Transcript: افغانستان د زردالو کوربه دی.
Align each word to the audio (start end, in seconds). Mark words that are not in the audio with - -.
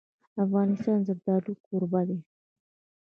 افغانستان 0.43 0.97
د 1.07 1.07
زردالو 1.07 1.51
کوربه 1.65 2.01
دی. 2.07 2.19